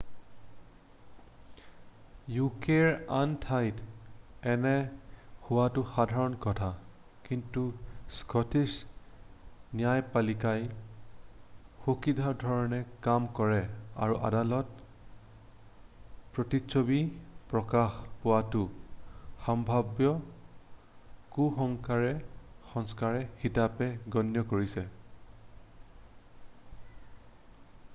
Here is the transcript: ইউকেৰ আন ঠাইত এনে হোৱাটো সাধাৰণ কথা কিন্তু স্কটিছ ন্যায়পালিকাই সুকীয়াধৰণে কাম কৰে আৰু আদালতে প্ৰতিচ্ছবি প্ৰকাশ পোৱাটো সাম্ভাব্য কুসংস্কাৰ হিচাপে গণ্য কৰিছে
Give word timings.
ইউকেৰ 2.35 2.87
আন 3.17 3.33
ঠাইত 3.41 4.47
এনে 4.53 4.71
হোৱাটো 5.49 5.83
সাধাৰণ 5.89 6.37
কথা 6.45 6.69
কিন্তু 7.27 7.65
স্কটিছ 8.19 8.63
ন্যায়পালিকাই 9.81 10.63
সুকীয়াধৰণে 10.63 12.79
কাম 13.09 13.27
কৰে 13.41 13.59
আৰু 14.07 14.17
আদালতে 14.31 14.89
প্ৰতিচ্ছবি 16.39 16.97
প্ৰকাশ 17.55 18.01
পোৱাটো 18.25 18.63
সাম্ভাব্য 19.49 20.11
কুসংস্কাৰ 21.37 23.21
হিচাপে 23.45 23.91
গণ্য 24.17 24.45
কৰিছে 24.55 24.87